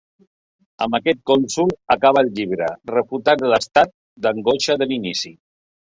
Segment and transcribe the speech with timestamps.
[0.85, 5.37] Amb aquest consol acaba el llibre, refutant l'estat d'angoixa de l'inici.